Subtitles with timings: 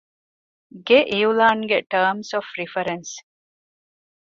[0.87, 3.13] ގެ އިޢުލާންގެ ޓާމްސް އޮފް ރިފަރެންސް